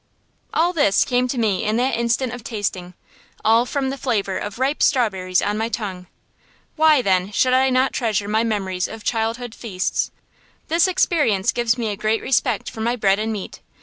[0.51, 2.95] All this came to me in that instant of tasting,
[3.45, 6.07] all from the flavor of ripe strawberries on my tongue.
[6.75, 10.09] Why, then, should I not treasure my memories of childhood feasts?
[10.69, 13.59] This experience gives me a great respect for my bread and meat.